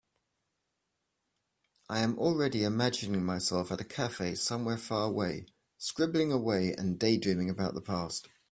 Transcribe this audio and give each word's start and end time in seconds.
I 1.87 1.99
am 1.99 2.17
already 2.17 2.63
imagining 2.63 3.23
myself 3.23 3.71
at 3.71 3.81
a 3.81 3.83
cafe 3.83 4.33
somewhere 4.33 4.79
far 4.79 5.03
away, 5.05 5.45
scribbling 5.77 6.31
away 6.31 6.73
and 6.73 6.97
daydreaming 6.97 7.51
about 7.51 7.75
the 7.75 7.81
past. 7.81 8.27